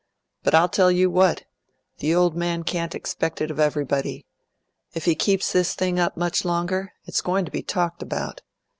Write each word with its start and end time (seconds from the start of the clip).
"But 0.41 0.55
I'll 0.55 0.67
tell 0.67 0.89
you 0.91 1.11
what: 1.11 1.43
the 1.99 2.15
old 2.15 2.35
man 2.35 2.63
can't 2.63 2.95
expect 2.95 3.39
it 3.39 3.51
of 3.51 3.59
everybody. 3.59 4.25
If 4.95 5.05
he 5.05 5.13
keeps 5.13 5.53
this 5.53 5.75
thing 5.75 5.99
up 5.99 6.17
much 6.17 6.43
longer, 6.43 6.93
it's 7.05 7.21
going 7.21 7.45
to 7.45 7.51
be 7.51 7.61
talked 7.61 8.01
about. 8.01 8.41